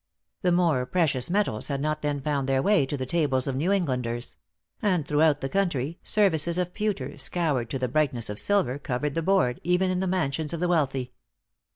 The 0.41 0.51
more 0.51 0.87
precious 0.87 1.29
metals 1.29 1.67
had 1.67 1.79
not 1.79 2.01
then 2.01 2.21
found 2.21 2.49
their 2.49 2.63
way 2.63 2.87
to 2.87 2.97
the 2.97 3.05
tables 3.05 3.45
of 3.45 3.55
New 3.55 3.71
Englanders; 3.71 4.35
and 4.81 5.07
throughout 5.07 5.41
the 5.41 5.47
country, 5.47 5.99
services 6.01 6.57
of 6.57 6.73
pewter, 6.73 7.19
scoured 7.19 7.69
to 7.69 7.77
the 7.77 7.87
brightness 7.87 8.27
of 8.27 8.39
silver, 8.39 8.79
covered 8.79 9.13
the 9.13 9.21
board, 9.21 9.59
even 9.63 9.91
in 9.91 9.99
the 9.99 10.07
mansions 10.07 10.53
of 10.53 10.59
the 10.59 10.67
wealthy. 10.67 11.13